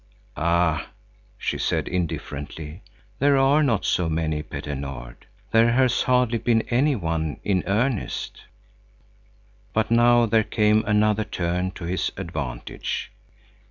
[0.35, 0.87] "Ah,"
[1.37, 2.81] she said, indifferently,
[3.19, 5.27] "there are not so many, Petter Nord.
[5.51, 8.41] There has hardly been any one in earnest."
[9.73, 13.11] But now there came another turn to his advantage.